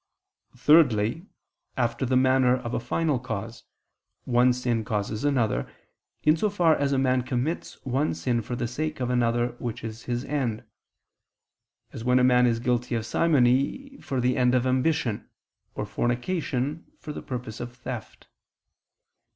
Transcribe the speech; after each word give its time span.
Thirdly, 0.57 1.27
after 1.77 2.07
the 2.07 2.15
manner 2.17 2.57
of 2.57 2.73
a 2.73 2.79
final 2.79 3.19
cause, 3.19 3.65
one 4.25 4.51
sin 4.51 4.83
causes 4.83 5.23
another, 5.23 5.71
in 6.23 6.35
so 6.35 6.49
far 6.49 6.75
as 6.75 6.91
a 6.91 6.97
man 6.97 7.21
commits 7.21 7.75
one 7.85 8.15
sin 8.15 8.41
for 8.41 8.55
the 8.55 8.67
sake 8.67 8.99
of 8.99 9.11
another 9.11 9.49
which 9.59 9.83
is 9.83 10.05
his 10.05 10.25
end; 10.25 10.63
as 11.93 12.03
when 12.03 12.17
a 12.17 12.23
man 12.23 12.47
is 12.47 12.57
guilty 12.59 12.95
of 12.95 13.05
simony 13.05 13.97
for 14.01 14.19
the 14.19 14.37
end 14.37 14.55
of 14.55 14.65
ambition, 14.65 15.29
or 15.75 15.85
fornication 15.85 16.87
for 16.97 17.13
the 17.13 17.21
purpose 17.21 17.59
of 17.59 17.71
theft. 17.75 18.27